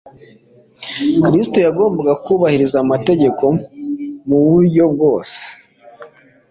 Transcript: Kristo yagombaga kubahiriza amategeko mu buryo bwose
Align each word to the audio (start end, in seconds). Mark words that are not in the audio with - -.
Kristo 1.23 1.57
yagombaga 1.65 2.13
kubahiriza 2.25 2.77
amategeko 2.83 3.45
mu 4.27 4.37
buryo 4.47 4.83
bwose 4.93 5.39